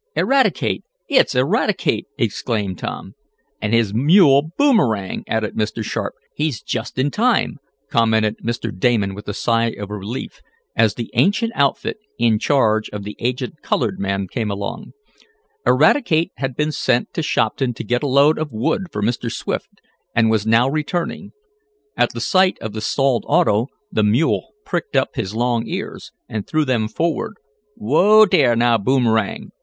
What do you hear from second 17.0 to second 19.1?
to Shopton to get a load of wood for